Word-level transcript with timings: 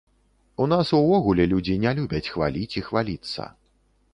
У 0.63 0.65
нас 0.71 0.93
увогуле 0.99 1.45
людзі 1.51 1.75
не 1.85 1.91
любяць 1.99 2.25
хваліць 2.33 2.77
і 2.83 2.87
хваліцца. 2.89 3.41